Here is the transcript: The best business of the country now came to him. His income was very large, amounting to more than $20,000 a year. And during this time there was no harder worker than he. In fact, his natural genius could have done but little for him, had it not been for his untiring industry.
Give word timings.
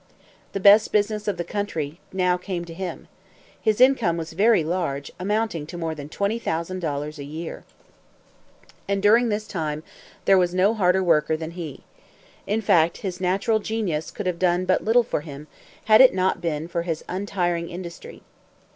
The 0.53 0.59
best 0.59 0.91
business 0.91 1.27
of 1.27 1.37
the 1.37 1.43
country 1.43 1.99
now 2.11 2.35
came 2.35 2.65
to 2.65 2.73
him. 2.73 3.07
His 3.61 3.79
income 3.79 4.17
was 4.17 4.33
very 4.33 4.63
large, 4.63 5.11
amounting 5.19 5.67
to 5.67 5.77
more 5.77 5.93
than 5.93 6.09
$20,000 6.09 7.17
a 7.19 7.23
year. 7.23 7.63
And 8.87 8.99
during 9.03 9.29
this 9.29 9.45
time 9.45 9.83
there 10.25 10.39
was 10.39 10.55
no 10.55 10.73
harder 10.73 11.03
worker 11.03 11.37
than 11.37 11.51
he. 11.51 11.83
In 12.47 12.61
fact, 12.61 12.97
his 13.05 13.21
natural 13.21 13.59
genius 13.59 14.09
could 14.09 14.25
have 14.25 14.39
done 14.39 14.65
but 14.65 14.83
little 14.83 15.03
for 15.03 15.21
him, 15.21 15.45
had 15.85 16.01
it 16.01 16.15
not 16.15 16.41
been 16.41 16.67
for 16.67 16.81
his 16.81 17.03
untiring 17.07 17.69
industry. 17.69 18.23